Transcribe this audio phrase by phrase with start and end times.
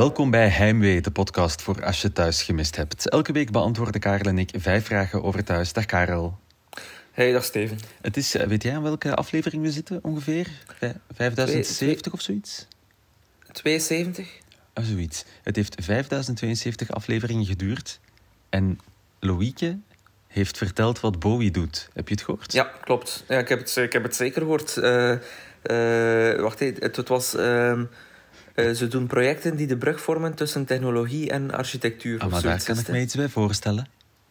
[0.00, 3.08] Welkom bij Heimwee, de podcast voor als je thuis gemist hebt.
[3.08, 5.72] Elke week beantwoorden Karel en ik vijf vragen over thuis.
[5.72, 6.38] Dag Karel.
[7.10, 7.78] Hey, dag Steven.
[8.00, 10.48] Het is, eh, weet jij aan welke aflevering we zitten ongeveer?
[10.78, 12.66] Vij- 5070 of zoiets?
[13.52, 14.28] 72?
[14.74, 15.24] Of zoiets.
[15.42, 18.00] Het heeft 5072 afleveringen geduurd.
[18.48, 18.78] En
[19.18, 19.78] Loïke
[20.26, 21.88] heeft verteld wat Bowie doet.
[21.92, 22.52] Heb je het gehoord?
[22.52, 23.24] Ja, klopt.
[23.28, 24.76] Ja, ik, heb het, ik heb het zeker gehoord.
[24.76, 25.12] Eh,
[26.32, 27.34] eh, wacht even, het, het was...
[27.34, 27.84] ehm,
[28.54, 32.20] eh, ze doen projecten die de brug vormen tussen technologie en architectuur.
[32.20, 33.86] Ah, maar daar kan ik me iets bij voorstellen.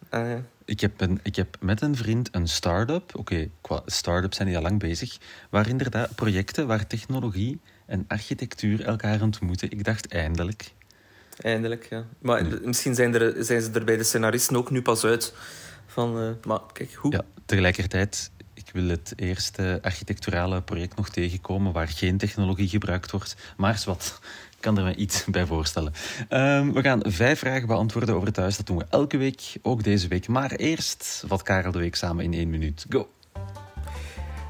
[0.09, 0.43] Ah, ja.
[0.65, 3.15] Ik heb, een, ik heb met een vriend een start-up.
[3.15, 5.17] Oké, qua start-ups zijn die al lang bezig.
[5.49, 9.71] Waar inderdaad projecten waar technologie en architectuur elkaar ontmoeten.
[9.71, 10.73] Ik dacht eindelijk.
[11.41, 12.05] Eindelijk, ja.
[12.19, 15.33] Maar misschien zijn, er, zijn ze er bij de scenaristen ook nu pas uit.
[15.85, 17.11] Van, eh, maar kijk, hoe?
[17.11, 23.35] Ja, tegelijkertijd, ik wil het eerste architecturale project nog tegenkomen waar geen technologie gebruikt wordt.
[23.57, 24.19] Maar wat,
[24.55, 25.93] ik kan er me iets bij voorstellen.
[26.29, 28.57] Ehm, we gaan vijf vragen beantwoorden over thuis.
[28.57, 30.27] Dat doen we elke week, ook deze week.
[30.27, 32.85] Maar eerst wat Karel de Week samen in één minuut.
[32.89, 33.09] Go!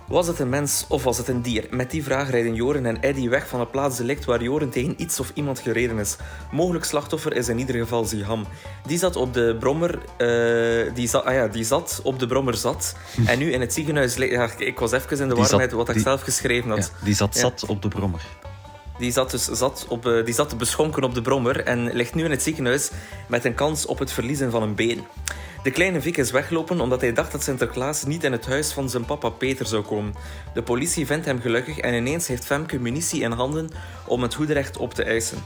[0.10, 1.68] Was het een mens of was het een dier?
[1.70, 5.20] Met die vraag rijden Joren en Eddy weg van het plaatsdelict waar Joren tegen iets
[5.20, 6.16] of iemand gereden is.
[6.52, 8.46] Mogelijk slachtoffer is in ieder geval Ziham.
[8.88, 10.00] Die zat op de brommer...
[10.18, 12.96] eh, die, zat, ah ja, die zat op de brommer zat.
[13.26, 14.16] En nu in het ziekenhuis...
[14.16, 16.70] Ja, ik was even in de Die war zat- met wat ik die- zelf geschreven
[16.70, 16.92] Ja, had.
[17.04, 17.40] die zat Ja.
[17.40, 18.22] zat op de brommer.
[18.98, 22.24] Die zat dus zat op, eh, die zat beschonken op de brommer en ligt nu
[22.24, 22.92] in het ziekenhuis
[23.28, 25.04] met een kans op het verliezen van een been.
[25.64, 28.90] De kleine Vic is weggelopen omdat hij dacht dat Sinterklaas niet in het huis van
[28.90, 30.14] zijn papa Peter zou komen.
[30.54, 33.70] De politie vindt hem gelukkig en ineens heeft Femke munitie in handen
[34.08, 35.38] om het hoederecht op te eisen.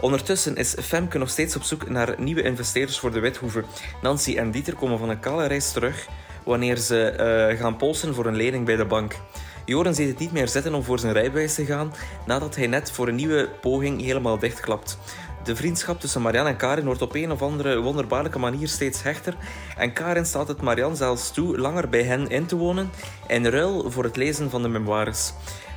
[0.00, 3.64] Ondertussen is Femke nog steeds op zoek naar nieuwe investeerders voor de Withoeve.
[4.02, 6.08] Nancy en Dieter komen van een kale reis terug
[6.44, 9.16] wanneer ze eh, gaan polsen voor een lening bij de bank.
[9.64, 11.92] Joren ziet het niet meer zitten om voor zijn rijbewijs te gaan
[12.26, 14.98] nadat hij net voor een nieuwe poging helemaal dichtklapt.
[15.48, 19.36] De vriendschap tussen Marianne en Karin wordt op een of andere wonderbaarlijke manier steeds hechter
[19.76, 22.90] en Karin staat het Marianne zelfs toe langer bij hen in te wonen
[23.28, 25.32] in ruil voor het lezen van de memoires.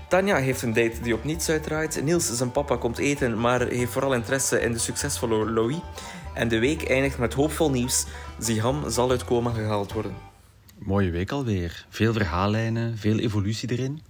[0.10, 2.04] Tanja heeft een date die op niets uitdraait.
[2.04, 5.80] Niels, zijn papa, komt eten, maar heeft vooral interesse in de succesvolle Louis.
[6.34, 8.06] En de week eindigt met hoopvol nieuws.
[8.40, 10.16] Ziham zal uit coma gehaald worden.
[10.78, 11.86] Mooie week alweer.
[11.90, 14.02] Veel verhaallijnen, veel evolutie erin.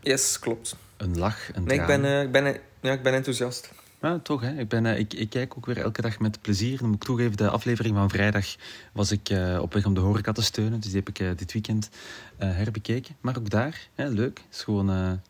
[0.00, 0.76] Yes, klopt.
[0.96, 3.72] Een lach, een Nee, ik ben, eh, ik, ben, ja, ik ben enthousiast.
[4.04, 4.58] Ja, toch, hè.
[4.58, 6.78] Ik, ben, eh, ik, ik kijk ook weer elke dag met plezier.
[6.78, 8.46] Dan moet ik toegeven, de aflevering van vrijdag
[8.92, 10.80] was ik eh, op weg om de horeca te steunen.
[10.80, 11.90] Dus die heb ik eh, dit weekend
[12.36, 13.16] herbekeken.
[13.20, 14.38] Maar ook daar, hè, leuk.
[14.38, 15.20] Het is gewoon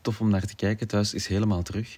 [0.00, 0.88] tof om naar te kijken.
[0.88, 1.96] Thuis is helemaal terug.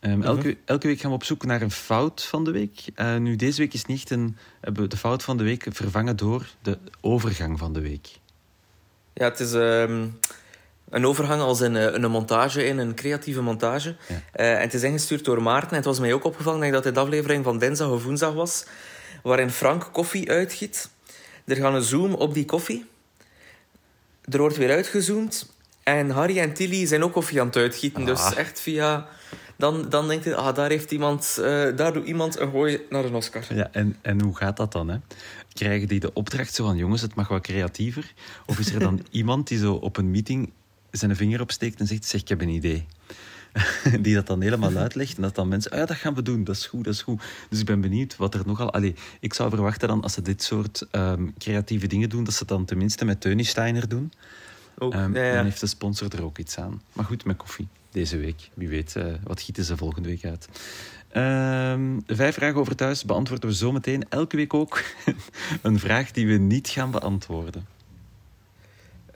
[0.00, 2.84] Ehm, elke, elke week gaan we op zoek naar een fout van de week.
[3.18, 6.46] Nu, deze week is niet een, hebben we de fout van de week vervangen door
[6.62, 8.08] de overgang van de week.
[9.12, 10.06] Ja, het is ehm,
[10.90, 13.96] een overgang als in eh, een montage, in een creatieve montage.
[14.08, 14.20] Ja.
[14.32, 15.70] Eh, en het is ingestuurd door Maarten.
[15.70, 18.32] En het was mij ook opgevallen denk dat dit de aflevering van dinsdag of woensdag
[18.32, 18.64] was,
[19.22, 20.90] waarin Frank koffie uitgiet.
[21.44, 22.84] Er gaat een zoom op die koffie.
[24.24, 25.52] Er wordt weer uitgezoomd.
[25.82, 28.04] En Harry en Tilly zijn ook koffie aan het uitgieten.
[28.04, 28.36] Dus Ah.
[28.36, 29.06] echt via...
[29.56, 33.04] Dan, dan denkt je, ah, daar, heeft iemand, eh, daar doet iemand een gooi naar
[33.04, 33.44] een Oscar.
[33.54, 34.88] Ja, en, en hoe gaat dat dan?
[34.88, 34.96] Hè?
[35.52, 38.12] Krijgen die de opdracht zo van, jongens, het mag wat creatiever?
[38.46, 40.52] Of is er dan iemand die zo op een meeting
[40.90, 42.86] zijn vinger opsteekt en zegt, zeg, ik heb een idee.
[44.00, 46.44] die dat dan helemaal uitlegt en dat dan mensen, ah, ja, dat gaan we doen,
[46.44, 47.22] dat is goed, dat is goed.
[47.48, 48.72] Dus ik ben benieuwd wat er nogal...
[48.72, 52.38] Allee, ik zou verwachten dan, als ze dit soort ehm, creatieve dingen doen, dat ze
[52.38, 54.12] het dan tenminste met Teuny Steiner doen.
[54.78, 55.34] Ook, Ehm, ja, ja.
[55.34, 56.82] Dan heeft de sponsor er ook iets aan.
[56.92, 58.50] Maar goed, met koffie deze week.
[58.54, 60.48] Wie weet, eh, wat gieten ze volgende week uit.
[61.08, 64.08] Ehm, vijf vragen over thuis beantwoorden we zometeen.
[64.08, 64.82] Elke week ook
[65.62, 67.66] een vraag die we niet gaan beantwoorden.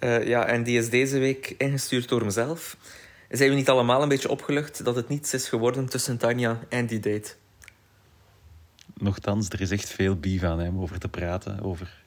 [0.04, 2.76] Eh, ja, en die is deze week ingestuurd door mezelf.
[3.28, 6.87] Zijn we niet allemaal een beetje opgelucht dat het niets is geworden tussen Tanja en
[6.87, 7.32] die date?
[8.95, 11.60] Nochtans, er is echt veel beef aan hè, om over te praten.
[11.62, 12.03] Over...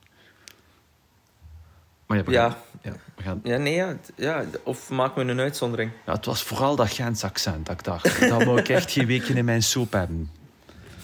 [2.06, 2.50] Maar ja, we Ja.
[2.50, 3.40] gaan- ja, we gaan...
[3.44, 5.92] Ja, nee, ja, ja, of maken we een uitzondering?
[6.06, 8.20] ja, het was vooral dat Gens accent dat ik dacht.
[8.30, 10.30] Dat wil ik echt geen weken in mijn soep hebben.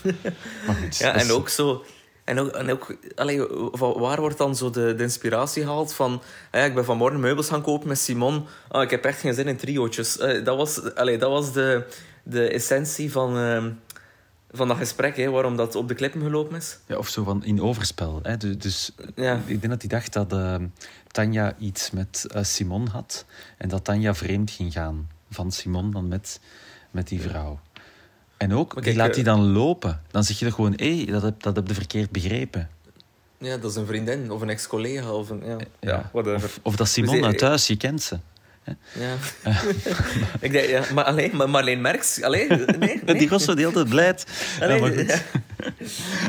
[0.67, 0.97] Maar goed.
[0.97, 1.85] Ja, en ook zo...
[2.23, 3.41] En ook, en ook allee,
[3.71, 6.21] van waar wordt dan zo de, de inspiratie gehaald van...
[6.51, 8.45] ja, ik ben vanmorgen meubels gaan kopen met Simon.
[8.67, 10.17] Ah, ik heb echt geen zin in triootjes.
[10.17, 11.87] Eh, dat was, allee, dat was de,
[12.23, 13.71] de essentie van, ehm,
[14.51, 16.77] van dat gesprek, hè, waarom dat op de klippen gelopen is.
[16.85, 18.19] Ja, of zo van in overspel.
[18.23, 18.37] Hè?
[18.37, 19.35] Dus, dus Ja.
[19.45, 20.55] ik denk dat hij dacht dat eh,
[21.07, 23.25] Tanja iets met eh, Simon had.
[23.57, 26.39] En dat Tanja vreemd ging gaan van Simon dan met,
[26.91, 27.59] met die vrouw.
[28.43, 30.01] En ook, die kijk, laat die eh, dan lopen.
[30.11, 32.69] Dan zeg je er gewoon, hé, dat, heb, dat heb je verkeerd begrepen.
[33.37, 35.41] Ja, dat is een vriendin of een ex-collega of een...
[35.45, 36.09] Ja, ja.
[36.13, 36.33] Ja.
[36.35, 38.17] Of, of dat Simon Dus, eh, uit thuis, je kent ze.
[38.99, 39.15] Ja.
[40.39, 42.47] ik denk, ja, maar alleen, maar Marleen Merks, alleen,
[42.79, 43.17] nee, nee.
[43.17, 44.25] Die was zo de hele tijd blijd.
[44.61, 44.91] Allee, Ja, maar.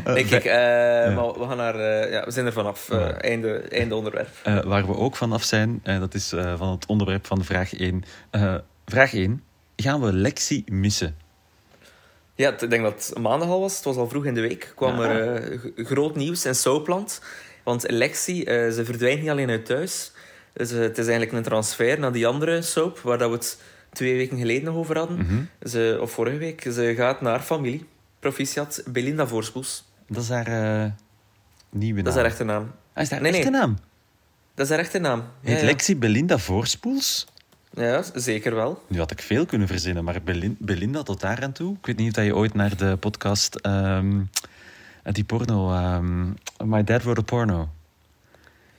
[0.05, 2.91] Eh, Nee, kijk, eh, maar we gaan naar, eh, ja, we zijn er vanaf.
[2.91, 4.29] eh, einde, einde onderwerp.
[4.43, 7.75] eh, waar we ook vanaf zijn, eh, dat is eh, van het onderwerp van vraag
[7.75, 8.05] 1.
[8.31, 8.55] Eh,
[8.87, 9.43] vraag 1.
[9.77, 11.17] Gaan we Lexi missen?
[12.35, 13.75] Ja, ik denk dat het maandag al was.
[13.77, 14.73] Het was al vroeg in de week.
[14.77, 15.09] kwam Ja.
[15.09, 17.21] er eh, groot nieuws in Soapland.
[17.63, 20.13] Want Lexi, eh, ze verdwijnt niet alleen uit thuis.
[20.53, 23.61] Dus, het is eigenlijk een transfer naar die andere soap, waar dat we het
[23.93, 25.17] twee weken geleden nog over hadden.
[25.19, 25.69] Mhm.
[25.69, 26.63] Ze, of vorige week.
[26.73, 27.87] Ze gaat naar familie.
[28.21, 29.85] Proficiat Belinda Voorspoels.
[30.09, 30.95] Dat is haar
[31.71, 32.05] nieuwe naam.
[32.05, 32.73] Dat is haar echte naam.
[32.95, 33.61] Ah, is haar Nee, echte nee.
[33.61, 33.79] naam?
[34.55, 35.25] Dat is haar echte naam.
[35.41, 35.65] Heet ja, ja.
[35.65, 37.27] Lexi Belinda Voorspoels?
[37.77, 38.83] Ja, zeker wel.
[38.89, 41.77] Nu had ik veel kunnen verzinnen, maar Belin- Belinda tot daar aan toe.
[41.81, 43.55] Ik weet niet of je ooit naar de podcast...
[43.55, 44.21] ehm,
[45.03, 45.73] die porno...
[45.73, 46.29] ehm,
[46.65, 47.69] My Dad Wrote a Porno.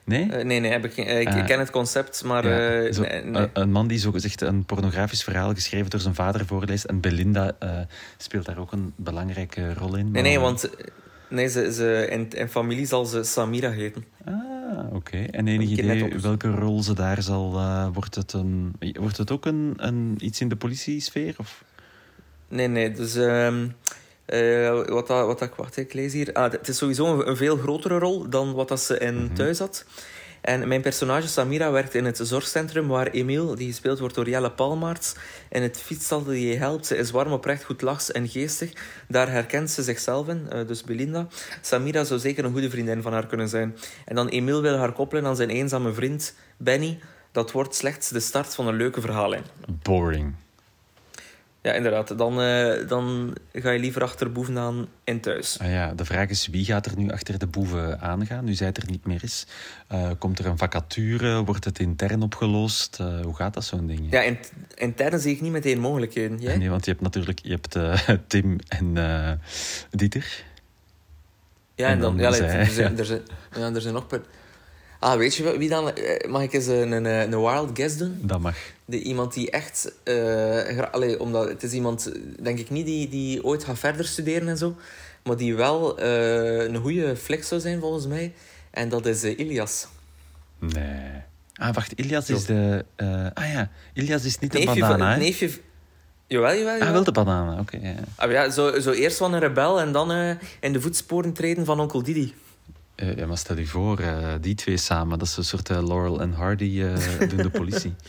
[0.03, 0.31] Nee?
[0.31, 1.45] Eh, nee, nee, heb ik, eh, ik, Ah.
[1.45, 2.47] ken het concept, maar...
[2.47, 3.47] Ja, eh, zo, nee, nee.
[3.53, 6.83] Een, man die zogezegd een pornografisch verhaal geschreven door zijn vader voorleest.
[6.83, 7.69] En Belinda eh,
[8.18, 10.03] speelt daar ook een belangrijke rol in.
[10.03, 10.86] nee, maar- nee, want eh,
[11.30, 14.06] nee, ze, ze, in, in familie zal ze Samira heten.
[14.25, 15.18] Ah, oké.
[15.18, 17.56] En enig idee welke rol ze daar zal...
[17.56, 21.36] eh, wordt, het een, wordt het ook een, een, iets in de politie-sfeer?
[21.38, 21.63] Of?
[22.48, 23.16] Nee, nee, dus...
[23.16, 23.68] ehm,
[24.25, 26.33] eh, wat, dat, wat dat, wacht, ik lees hier.
[26.33, 29.33] Ah, het is sowieso een, een veel grotere rol dan wat dat ze in Mhm.
[29.33, 29.86] thuis had.
[30.45, 34.51] En mijn personage Samira werkt in het zorgcentrum waar Emile, die gespeeld wordt door Jelle
[34.51, 35.15] Palmaerts,
[35.50, 36.86] in het fietsstal die je helpt.
[36.86, 38.71] Ze is warm, oprecht, goed lachs en geestig.
[39.07, 41.27] Daar herkent ze zichzelf in, eh, dus Belinda.
[41.62, 43.75] Samira zou zeker een goede vriendin van haar kunnen zijn.
[44.06, 47.00] En dan Emile wil haar koppelen aan zijn eenzame vriend, Benny.
[47.31, 49.44] Dat wordt slechts de start van een leuke verhaallijn.
[49.81, 50.33] Boring.
[51.65, 52.17] Ja, inderdaad.
[52.17, 55.59] Dan, eh, dan ga je liever achter bovenaan in thuis.
[55.59, 58.67] Ah ja, de vraag is wie gaat er nu achter de boeven aangaan, nu zij
[58.67, 59.45] het er niet meer is?
[59.88, 61.44] Eh, komt er een vacature?
[61.44, 63.00] Wordt het intern opgelost?
[63.00, 64.12] Eh, hoe gaat dat zo'n ding?
[64.12, 64.38] Ja, in,
[64.75, 66.39] intern zie ik niet meteen mogelijkheden.
[66.39, 66.57] Jij?
[66.57, 67.77] Nee, want je hebt natuurlijk je hebt,
[68.27, 68.94] Tim en
[69.91, 70.44] Dieter.
[71.75, 72.17] ja, en en dan...
[72.17, 73.21] dan ja, zij, er, zijn, er, zijn,
[73.56, 74.07] ja, er zijn nog...
[74.07, 74.21] Per...
[75.05, 75.91] Ah, weet je wie dan...
[75.95, 78.17] eh, Mag ik eens een, een, een wild guess doen?
[78.21, 78.55] Dat mag.
[78.85, 79.91] De, iemand die echt...
[80.91, 82.11] allee, omdat het is iemand,
[82.41, 84.75] denk ik niet, die, die ooit gaat verder studeren en zo.
[85.23, 88.33] Maar die wel eh, een goede flex zou zijn, volgens mij.
[88.71, 89.87] En dat is Ilias.
[90.59, 91.11] Nee.
[91.55, 92.85] Ah, wacht, Ilias is de...
[93.33, 95.49] ah ja, Ilias is niet de banana, van- neefje...
[96.27, 97.77] Jawel, jawel, Ah, wel de banana, oké.
[97.81, 97.93] ja.
[98.15, 100.11] Ah, ja, zo, zo eerst van een rebel en dan
[100.59, 102.33] in de voetsporen treden van onkel Didi.
[102.95, 105.88] Eh, ja, maar stel je voor, eh, die twee samen, dat is een soort eh,
[105.88, 106.83] Laurel en Hardy
[107.27, 107.95] doen de politie.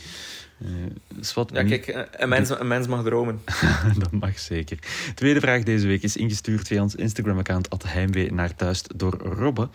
[1.33, 3.41] Wat Ja, kijk, eh, een mens, een mens mag dromen.
[3.99, 4.79] dat mag zeker.
[5.15, 9.69] Tweede vraag deze week is ingestuurd via ons Instagram-account Heimwee naar thuis door Robbe.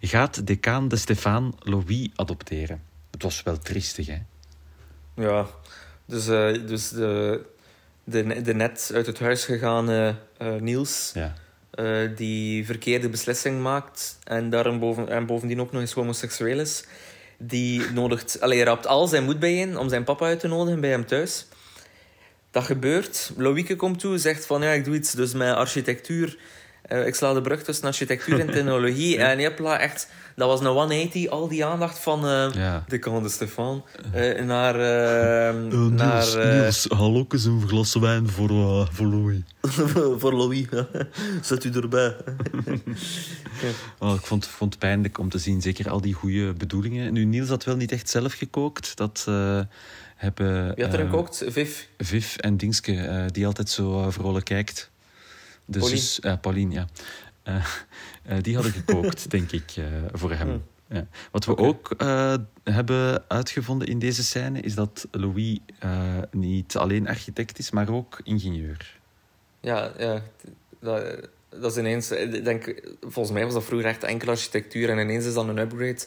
[0.00, 2.82] Gaat decaan de Stefaan Louis adopteren?
[3.10, 4.18] Het was wel triestig, hè?
[5.16, 5.46] Ja,
[6.06, 6.24] dus,
[6.66, 7.44] dus de,
[8.04, 10.16] de, de net uit het huis gegaan
[10.60, 11.34] Niels, Ja.
[11.74, 16.84] Eh, die verkeerde beslissing maakt en, daarom boven, en bovendien ook nog eens homoseksueel is,
[17.38, 20.90] die nodigt, allee, raapt al zijn moed bijeen om zijn papa uit te nodigen bij
[20.90, 21.46] hem thuis.
[22.50, 23.32] Dat gebeurt.
[23.36, 26.38] Loïke komt toe, zegt van ja, ik doe iets dus met architectuur.
[26.84, 29.16] Eh, ik sla de brug tussen architectuur en technologie.
[29.24, 32.84] En jepla, echt, dat was een 180, al die aandacht van eh ja.
[32.88, 37.68] de kan de Stefan eh, naar, eh, Niels, naar eh, Niels, haal ook eens een
[37.68, 39.38] glas wijn voor, eh, voor Louis.
[40.20, 40.66] voor Louis.
[41.42, 42.16] Zet u erbij.
[43.98, 47.12] Oh, ik vond, vond het pijnlijk om te zien, zeker al die goede bedoelingen.
[47.12, 48.96] Nu, Niels had wel niet echt zelf gekookt.
[48.96, 49.60] Dat eh,
[50.16, 50.74] hebben...
[50.74, 51.44] Wie had er eh, gekookt?
[51.46, 51.82] Viv.
[51.98, 54.90] Viv en Dingske, eh, die altijd zo eh, vrolijk kijkt.
[55.64, 56.00] De Pauline.
[56.00, 56.86] zus, eh, Pauline, ja.
[57.42, 57.64] Eh,
[58.22, 60.48] eh, die hadden gekookt, denk ik, eh, voor hem.
[60.48, 60.62] Hmm.
[60.88, 61.06] Ja.
[61.30, 67.08] Wat we ook eh, hebben uitgevonden in deze scène, is dat Louis eh, niet alleen
[67.08, 68.98] architect is, maar ook ingenieur.
[69.60, 70.22] Ja, ja
[70.80, 72.10] dat, dat is ineens...
[72.10, 75.58] Ik denk, volgens mij was dat vroeger echt enkel architectuur en ineens is dat een
[75.58, 76.04] upgrade.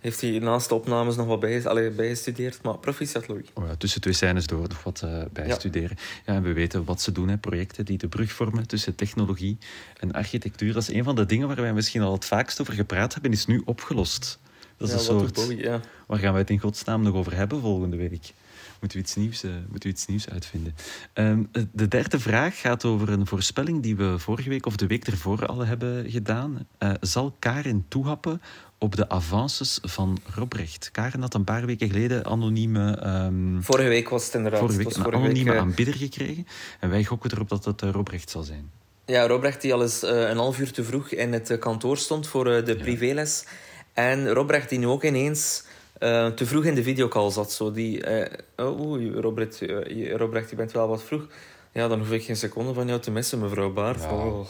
[0.00, 2.62] Heeft hij naast de opnames nog wat bij, allee, bijgestudeerd.
[2.62, 3.46] Maar proficiat, Louis.
[3.54, 5.96] Oh ja, tussen twee scènes door nog wat eh bijstuderen.
[6.26, 6.34] Ja.
[6.34, 9.58] en we weten wat ze doen, hè, projecten die de brug vormen tussen technologie
[9.96, 10.72] en architectuur.
[10.72, 13.32] Dat is een van de dingen waar wij misschien al het vaakst over gepraat hebben,
[13.32, 14.38] is nu opgelost.
[14.76, 15.58] Dat is ja, een soort...
[15.58, 15.80] ja.
[16.06, 18.32] Waar gaan wij het in godsnaam nog over hebben volgende week?
[18.80, 20.74] Moeten we iets nieuws, eh, moeten we iets nieuws uitvinden?
[21.12, 25.06] Ehm, de derde vraag gaat over een voorspelling die we vorige week of de week
[25.06, 26.66] ervoor al hebben gedaan.
[26.78, 28.42] Eh, zal Karen toehappen
[28.78, 30.90] op de avances van Robrecht?
[30.92, 34.60] Karen had een paar weken geleden anonieme, ehm, Vorige week was het inderdaad.
[34.60, 36.46] vorige week was een anonieme week, eh, aanbidder gekregen.
[36.80, 38.70] En wij gokken erop dat het eh, Robrecht zal zijn.
[39.10, 41.96] Ja, Robrecht die al eens eh, een half uur te vroeg in het eh, kantoor
[41.96, 43.44] stond voor eh, de privéles.
[43.92, 45.64] En Robrecht die nu ook ineens
[46.00, 47.52] eh, te vroeg in de videocall zat.
[47.52, 51.26] Zo die, eh, oh, oei, Robert, eh, je- Robrecht, je bent wel wat vroeg.
[51.72, 54.02] Ja, dan hoef ik geen seconde van jou te missen, mevrouw Baart.
[54.02, 54.10] Ja.
[54.12, 54.46] Oh,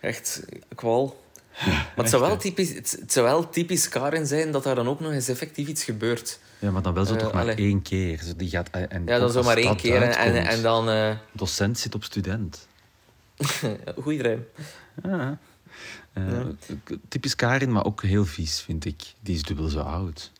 [0.00, 1.24] echt, kwal.
[1.64, 4.88] Maar het zou, wel typisch, het, het zou wel typisch Karin zijn dat daar dan
[4.88, 6.38] ook nog eens effectief iets gebeurt.
[6.58, 7.54] Ja, maar dan wel zo toch maar allee.
[7.56, 8.22] één keer.
[8.22, 10.02] Zo, die gaat, en Ja, dan zo maar één keer.
[10.02, 11.16] En, en, dan...
[11.32, 12.66] Docent zit op student.
[14.02, 14.46] goeie rijm.
[15.02, 15.38] Ja.
[16.14, 16.44] Ja.
[17.08, 19.02] Typisch Karin, maar ook heel vies, vind ik.
[19.20, 20.32] Die is dubbel zo oud.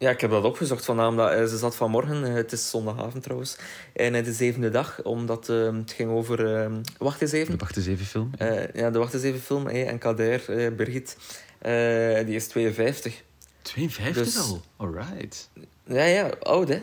[0.00, 3.22] Ja, ik heb dat opgezocht vandaag, omdat eh, ze zat vanmorgen, eh, het is zondagavond
[3.22, 3.56] trouwens,
[3.92, 6.54] en eh, de zevende dag, omdat eh, het ging over...
[6.56, 7.52] eh, wacht eens even.
[7.52, 8.30] De Wacht eens even film.
[8.38, 10.40] Eh, ja, de Wacht eens even film, en Kader,
[10.76, 11.16] Birgit,
[12.26, 13.22] die is 52.
[13.62, 14.62] 52 dus- al?
[14.76, 15.48] Alright.
[15.84, 16.82] Ja, ja, oud hè?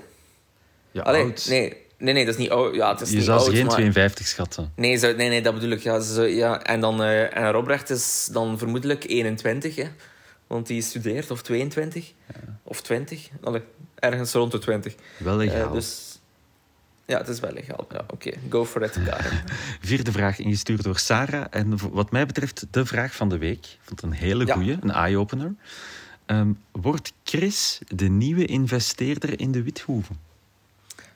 [0.91, 1.45] Ja, Allee, oud.
[1.49, 2.75] nee, nee, nee, dat is niet oud.
[2.75, 4.71] Ja, het is Je niet zou ze oud, geen maar- 52 schatten.
[4.75, 5.79] Nee, zo, nee, nee, dat bedoel ik.
[5.79, 6.63] Ja, ze, ja.
[6.63, 9.87] En, dan, en Robrecht is dan vermoedelijk 21, hè?
[10.47, 12.13] Want die studeert, of 22,
[12.63, 13.29] of 20.
[13.43, 13.61] Allee,
[13.95, 14.95] ergens rond de 20.
[15.17, 15.71] Wel Eh, legaal.
[15.71, 16.19] dus
[17.05, 17.87] ja, het is wel legaal.
[17.91, 19.43] Ja, Oké, go for it, Karen.
[19.81, 21.45] Vierde vraag ingestuurd door Sarah.
[21.49, 23.65] En wat mij betreft de vraag van de week.
[23.65, 24.53] Ik vond het een hele Ja.
[24.53, 25.53] goeie, een eye-opener.
[26.25, 30.19] Ehm, wordt Chris de nieuwe investeerder in de Withoeven?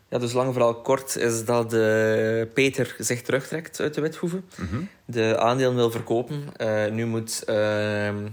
[0.10, 1.80] Ja, dus lang vooral kort is dat eh,
[2.54, 4.46] Peter zich terugtrekt uit de Withoeven.
[5.06, 6.44] De aandelen wil verkopen.
[6.58, 8.28] Eh, nu, moet, ehm,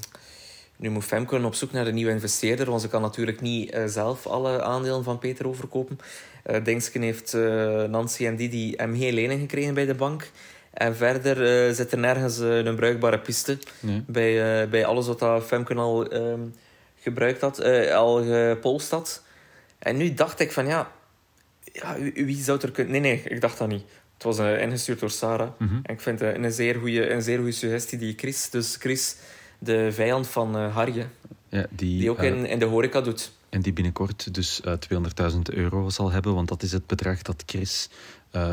[0.79, 3.83] nu moet Femke op zoek naar een nieuwe investeerder, want ze kan natuurlijk niet eh,
[3.87, 5.99] zelf alle aandelen van Peter overkopen.
[6.43, 10.31] Eh Dingsken heeft eh, Nancy en Didi hem geen lening gekregen bij de bank.
[10.71, 14.05] En verder zit er nergens een bruikbare piste Nee.
[14.07, 16.41] bij, bij alles wat dat Femke al ehm,
[17.01, 19.23] gebruikt had, al gepolst had.
[19.79, 20.93] En nu dacht ik van ja,
[21.63, 22.93] ja wie, zou er kunnen...
[22.93, 23.85] Nee, nee, ik dacht dat niet.
[24.15, 25.51] Het was ingestuurd door Sarah.
[25.59, 25.75] Mhm.
[25.83, 29.17] En ik vind het een zeer goede een zeer goede suggestie die Chris, dus Chris,
[29.59, 31.07] de vijand van eh Harje,
[31.49, 33.33] Ja, die, die ook eh, in, in de horeca doet.
[33.49, 34.73] En die binnenkort dus eh
[35.33, 37.89] 200.000 euro zal hebben, want dat is het bedrag dat Chris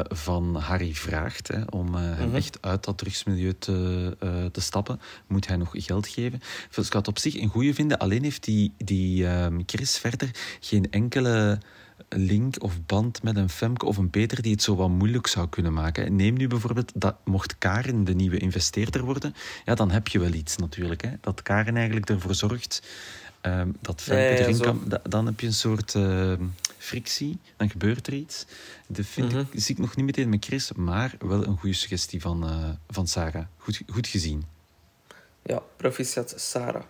[0.08, 1.48] van Harry vraagt.
[1.48, 2.36] Hè, om hem Mhm.
[2.36, 6.40] echt uit dat drugsmilieu te, te stappen, moet hij nog geld geven.
[6.76, 10.30] Dus ik had op zich een goede vinden, alleen heeft die, die ehm, Chris verder
[10.60, 11.60] geen enkele
[12.10, 15.50] link of band met een Femke of een Peter die het zo wat moeilijk zou
[15.50, 16.16] kunnen maken.
[16.16, 19.36] Neem nu bijvoorbeeld, dat mocht Karen de nieuwe investeerder worden,
[19.66, 21.02] ja, dan heb je wel iets natuurlijk.
[21.02, 22.82] Hè, dat Karen eigenlijk ervoor zorgt
[23.42, 26.44] ehm, dat Femke erin kan da- dan heb je een soort ehm,
[26.78, 28.46] frictie, dan gebeurt er iets.
[28.88, 29.40] Dat vind Mhm.
[29.40, 32.70] ik, zie ik nog niet meteen met Chris, maar wel een goede suggestie van, eh,
[32.90, 33.46] van Sarah.
[33.58, 34.44] Goed, goed gezien.
[35.44, 36.84] Ja, proficiat Sarah.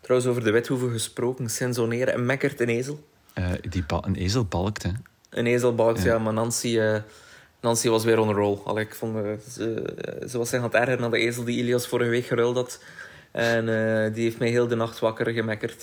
[0.00, 3.07] Trouwens, over de wethoeven gesproken, sensoneren en mekkert een ezel.
[3.38, 4.90] Eh, die een ezel balkt, hè.
[5.30, 6.12] Een ezel balkt, Ja.
[6.12, 7.00] ja, maar Nancy, eh,
[7.60, 8.58] Nancy was weer on roll.
[8.64, 9.94] Allee, ik vond, eh, ze,
[10.28, 12.82] ze was zich aan het ergeren aan de ezel die Ilias vorige week geruild had.
[13.30, 13.64] En
[14.12, 15.82] die heeft mij heel de nacht wakker gemekkerd.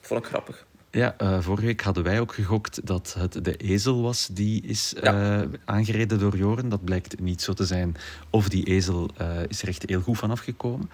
[0.00, 0.66] Vond ik grappig.
[0.90, 5.44] Ja, vorige week hadden wij ook gegokt dat het de ezel was die is Ja.
[5.64, 6.68] aangereden door Joren.
[6.68, 7.96] Dat blijkt niet zo te zijn.
[8.30, 9.10] Of die ezel
[9.48, 10.90] is er echt heel goed van afgekomen.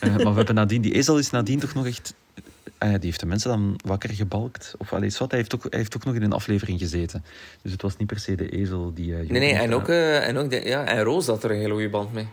[0.00, 2.14] Maar we hebben nadien, die ezel is nadien toch nog echt...
[2.78, 4.74] ah ja, die heeft de mensen dan wakker gebalkt.
[4.78, 7.24] Of allee, wat, hij, heeft ook, hij heeft ook nog in een aflevering gezeten.
[7.62, 9.12] Dus het was niet per se de ezel die...
[9.12, 11.50] eh, Nee, nee, heeft en ook, eh, en ook de, ja, en Roos had er
[11.50, 12.28] een hele goede band mee.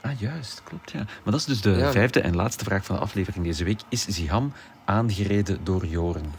[0.00, 0.98] Ah, juist, klopt, ja.
[0.98, 1.92] Maar dat is dus de Ja.
[1.92, 3.80] vijfde en laatste vraag van de aflevering deze week.
[3.88, 4.52] Is Ziham
[4.84, 6.32] aangereden door Joren?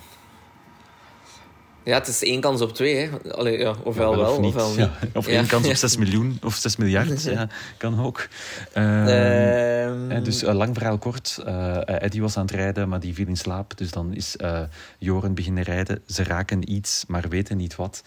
[1.83, 2.95] Ja, het is één kans op twee.
[2.95, 3.31] Hè.
[3.31, 4.77] Allee, ja, ofwel Ja, wel, of ofwel niet.
[4.77, 7.47] Ja, of één kans op 6 miljoen of 6 miljard, ja,
[7.77, 8.27] kan ook.
[8.73, 11.37] Ehm, Ehm, eh, dus eh, lang verhaal kort.
[11.45, 13.77] eh Eddie was aan het rijden, maar die viel in slaap.
[13.77, 14.61] Dus dan is eh,
[14.97, 16.01] Joren beginnen rijden.
[16.07, 18.03] Ze raken iets, maar weten niet wat.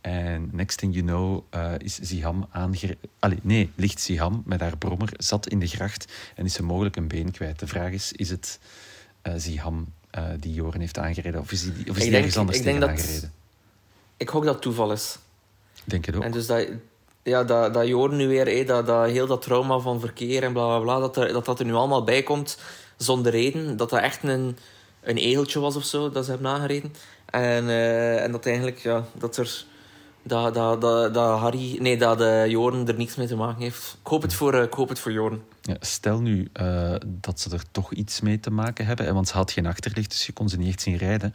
[0.00, 3.10] En next thing you know eh, is Ziham aangereden.
[3.18, 6.96] Allee, nee, ligt Ziham met haar brommer, zat in de gracht en is ze mogelijk
[6.96, 7.58] een been kwijt.
[7.58, 8.58] De vraag is, is het
[9.22, 11.40] eh Ziham eh, die Joren heeft aangereden?
[11.40, 13.32] Of is hij of is die denk- ergens anders ik denk tegen dat- aangereden?
[14.16, 15.18] Ik hoop dat het toeval is.
[15.84, 16.22] Denk het ook.
[16.22, 16.66] En dus dat,
[17.22, 20.52] ja, dat, dat Joren nu weer, hé, dat, dat heel dat trauma van verkeer en
[20.52, 22.58] bla bla bla, dat, er, dat dat er nu allemaal bij komt
[22.96, 23.76] zonder reden.
[23.76, 24.56] Dat dat echt een,
[25.02, 26.94] een egeltje was of zo dat ze hebben nagereden.
[27.26, 29.64] En, eh, en dat eigenlijk, ja, dat er.
[30.22, 33.96] Dat, dat, dat, dat Harry, nee, dat eh, Joren er niks mee te maken heeft.
[34.02, 35.42] Ik hoop het voor, ik hoop het voor Joren.
[35.62, 39.28] Ja, stel nu eh, dat ze er toch iets mee te maken hebben, hè, want
[39.28, 41.34] ze had geen achterlicht, dus je kon ze niet echt zien rijden.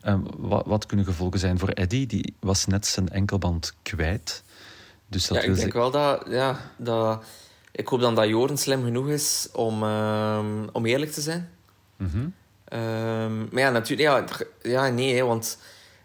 [0.00, 2.06] Ehm, wat, wat kunnen gevolgen zijn voor Eddie?
[2.06, 4.42] Die was net zijn enkelband kwijt.
[5.06, 7.24] Dus dat Ja, ik denk ze- wel dat, ja, dat...
[7.72, 11.48] Ik hoop dan dat Joren slim genoeg is om, ehm, om eerlijk te zijn.
[11.96, 12.26] Mhm.
[12.64, 14.08] Ehm, maar ja, natuurlijk...
[14.08, 14.24] Ja,
[14.70, 15.58] ja nee, hè, want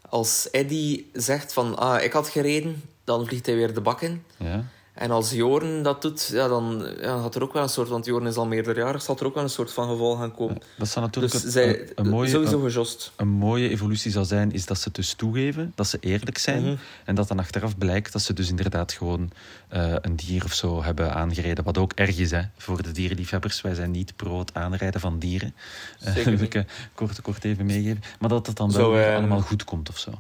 [0.10, 1.78] als Eddie zegt van...
[1.78, 4.24] Ah, ik had gereden, dan vliegt hij weer de bak in.
[4.38, 4.64] Ja.
[5.00, 7.88] En als Joren dat doet, ja, dan ja, gaat er ook wel een soort...
[7.90, 10.62] Want Joren is al meerderjarig, zal er ook wel een soort van geval gaan komen.
[10.78, 13.12] Dat zou natuurlijk Dus een- zij, een, een mooie, sowieso een, gejost.
[13.16, 16.64] een mooie evolutie zou zijn, is dat ze het dus toegeven, dat ze eerlijk zijn.
[16.64, 16.76] Mhm.
[17.06, 19.32] En dat dan achteraf blijkt dat ze dus inderdaad gewoon
[19.68, 21.64] eh, een dier of zo hebben aangereden.
[21.64, 23.62] Wat ook erg is hè, voor de dierenliefhebbers.
[23.62, 25.56] Wij zijn niet pro het aanrijden van dieren.
[26.00, 26.42] Eh, Zeker wil niet.
[26.42, 26.64] ik eh,
[26.94, 28.02] kort, kort even meegeven.
[28.20, 30.12] Maar dat het dan wel Zo, allemaal goed komt of zo.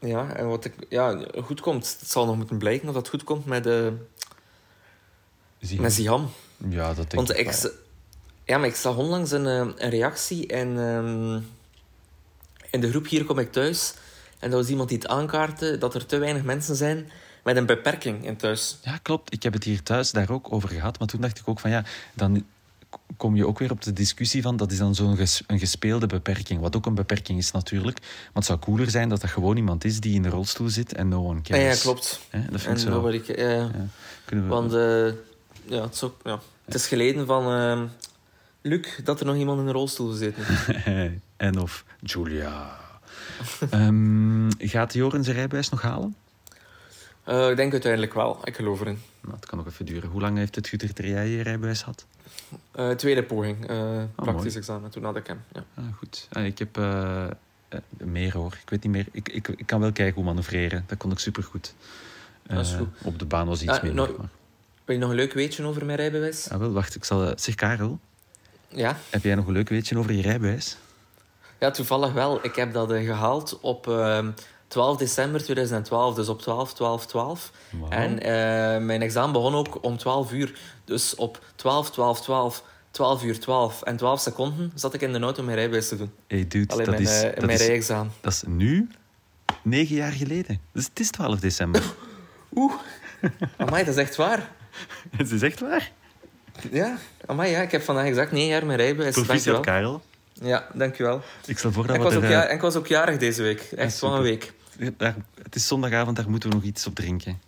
[0.00, 1.96] Ja, en wat ik, ja, goed komt.
[2.00, 3.64] Het zal nog moeten blijken of dat goed komt met,
[5.58, 5.80] Zie je?
[5.80, 6.30] met Ziham.
[6.68, 7.72] Ja, dat denk Want ik ik, wel.
[8.44, 11.40] ja, maar ik zag onlangs een, eh, een reactie en ehm,
[12.70, 13.94] in de groep Hier kom ik thuis.
[14.38, 17.10] En dat was iemand die het aankaartte dat er te weinig mensen zijn
[17.44, 18.78] met een beperking in thuis.
[18.82, 19.32] Ja, klopt.
[19.32, 20.98] Ik heb het hier thuis daar ook over gehad.
[20.98, 22.44] Maar toen dacht ik ook van ja, dan
[23.16, 26.06] kom je ook weer op de discussie van dat is dan zo'n ges- een gespeelde
[26.06, 26.60] beperking.
[26.60, 28.00] Wat ook een beperking is natuurlijk.
[28.00, 30.94] Maar het zou cooler zijn dat dat gewoon iemand is die in de rolstoel zit
[30.94, 31.76] en no one cares.
[31.76, 32.20] ja, klopt.
[32.30, 32.88] Dat vind En ik zo.
[32.90, 33.70] nobody ja, ja.
[34.24, 34.50] Kunnen we...
[34.50, 35.06] Want eh,
[35.76, 36.40] ja, het, is ook, ja.
[36.64, 37.86] het is geleden van ehm,
[38.62, 40.34] Luc dat er nog iemand in een rolstoel zit.
[41.36, 42.78] en of Julia.
[43.70, 46.16] Ehm, gaat Joren zijn rijbewijs nog halen?
[47.30, 48.98] Eh, ik denk uiteindelijk wel, ik geloof erin.
[49.20, 50.10] Nou, het kan nog even duren.
[50.10, 52.06] Hoe lang heeft het jij je rijbewijs had?
[52.70, 54.56] Eh, tweede poging, eh, praktisch mooi.
[54.56, 55.42] examen, toen had ik hem.
[55.52, 55.64] Ja.
[55.74, 56.28] Ah, goed.
[56.32, 56.76] Ah, ik heb
[57.96, 58.52] meer hoor.
[58.62, 59.06] Ik weet niet meer.
[59.12, 60.84] Ik, ik, ik kan wel kijken hoe manoeuvreren.
[60.86, 61.74] Dat kon ik supergoed.
[62.42, 62.88] Dat is goed.
[63.02, 64.06] Op de baan was iets Ah, minder.
[64.84, 66.50] Wil je nog een leuk weetje over mijn rijbewijs?
[66.50, 66.94] Ah, wel, wacht.
[66.94, 67.32] Ik zal...
[67.36, 67.98] Zeg, Karel.
[68.68, 68.96] Ja?
[69.10, 70.76] Heb jij nog een leuk weetje over je rijbewijs?
[71.58, 72.44] Ja, toevallig wel.
[72.44, 74.30] Ik heb dat eh, gehaald op ehm
[74.70, 77.50] 12 december 2012, dus op 12, 12, 12.
[77.70, 77.90] Wauw.
[77.90, 80.58] En eh, mijn examen begon ook om 12 uur.
[80.84, 85.18] Dus op 12, 12, 12, 12 uur 12 en 12 seconden zat ik in de
[85.18, 86.10] auto mijn rijbewijs te doen.
[86.26, 88.12] Hey, dude, Alleen dat, mijn, is, eh, dat, mijn is, rijexamen.
[88.20, 88.88] dat is nu
[89.62, 90.60] negen jaar geleden.
[90.72, 91.82] Dus het is 12 december.
[92.54, 92.72] Oeh,
[93.56, 94.50] amai, dat is echt waar.
[95.16, 95.90] het is echt waar.
[96.70, 99.14] Ja, amai, ja, ik heb vandaag exact 9 jaar mijn rijbewijs.
[99.14, 99.64] Proficiat.
[99.64, 100.02] Karel.
[100.32, 101.22] Ja, dankjewel.
[101.46, 102.30] Ik stel voor dat Ik was, ook er...
[102.30, 103.60] ja, eh, ik was ook jarig deze week.
[103.60, 104.22] Echt wel een super.
[104.22, 104.52] week.
[104.96, 107.40] Daar, het is zondagavond, daar moeten we nog iets op drinken.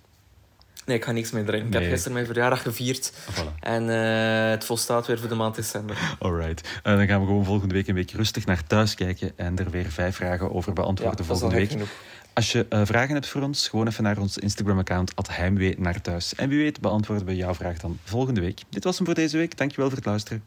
[0.87, 1.69] Nee, ik ga niks meer drinken.
[1.69, 3.13] Ik heb gisteren mijn verjaardag gevierd.
[3.13, 3.59] Voilà.
[3.61, 6.17] En eh, het volstaat weer voor de maand december.
[6.19, 6.81] Alright.
[6.83, 9.71] En dan gaan we gewoon volgende week een week rustig naar thuis kijken en er
[9.71, 11.71] weer vijf vragen over beantwoorden volgende week.
[11.71, 11.89] genoeg.
[12.33, 16.35] Als je eh, vragen hebt voor ons, gewoon even naar ons Instagram-account, heimwee naar thuis.
[16.35, 18.61] En wie weet beantwoorden we jouw vraag dan volgende week.
[18.69, 19.57] Dit was hem voor deze week.
[19.57, 20.45] Dankjewel voor het luisteren.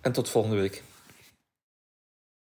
[0.00, 0.82] En tot volgende week.